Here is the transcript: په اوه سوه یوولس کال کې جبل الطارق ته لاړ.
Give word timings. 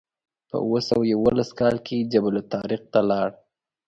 په 0.49 0.55
اوه 0.65 0.79
سوه 0.89 1.03
یوولس 1.13 1.49
کال 1.59 1.75
کې 1.85 2.07
جبل 2.11 2.35
الطارق 2.41 2.81
ته 2.93 2.99
لاړ. 3.09 3.29